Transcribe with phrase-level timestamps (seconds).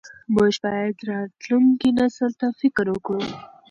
[0.35, 3.23] موږ باید راتلونکي نسل ته فکر وکړو.